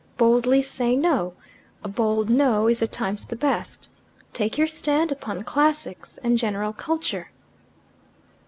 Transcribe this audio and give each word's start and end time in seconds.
Boldly 0.17 0.63
say 0.63 0.95
no. 0.95 1.35
A 1.83 1.87
bold 1.87 2.27
'no' 2.27 2.67
is 2.67 2.81
at 2.81 2.91
times 2.91 3.23
the 3.25 3.35
best. 3.35 3.87
Take 4.33 4.57
your 4.57 4.65
stand 4.65 5.11
upon 5.11 5.43
classics 5.43 6.17
and 6.23 6.39
general 6.39 6.73
culture." 6.73 7.29